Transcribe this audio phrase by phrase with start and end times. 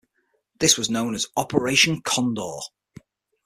[0.59, 2.57] This was known as Operation Condor.